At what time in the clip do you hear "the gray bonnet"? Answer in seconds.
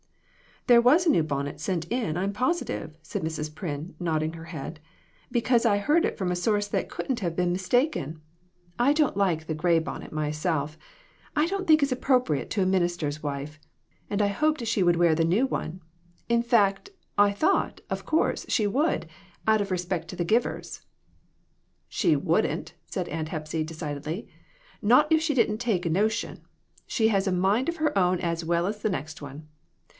9.45-10.11